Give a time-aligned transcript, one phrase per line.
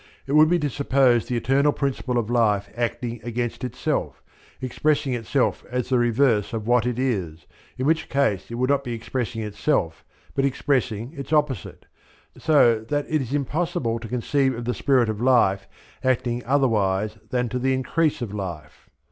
[0.25, 4.23] It would be to suppose the Eternal Principle of Life acting against itself,
[4.59, 7.45] expressing itself as the reverse of what it is,
[7.77, 10.03] in which case it would not be expressing itself
[10.33, 11.85] but expressing its opposite;
[12.35, 15.67] so that it is impossible to conceive of the Spirit of Life
[16.03, 18.89] acting otherwise than to the increase of life.